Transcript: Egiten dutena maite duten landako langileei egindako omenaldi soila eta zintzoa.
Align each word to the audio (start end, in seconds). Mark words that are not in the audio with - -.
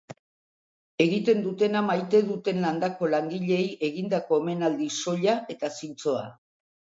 Egiten 1.03 1.43
dutena 1.47 1.83
maite 1.89 2.21
duten 2.29 2.61
landako 2.67 3.11
langileei 3.15 3.67
egindako 3.89 4.41
omenaldi 4.43 4.89
soila 5.05 5.37
eta 5.57 5.71
zintzoa. 5.83 6.27